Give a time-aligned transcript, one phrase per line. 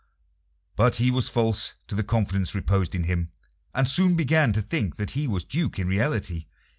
[0.75, 3.29] But he was false to the confidence reposed in him,
[3.71, 6.47] and soon began to think that he was Duke in reality.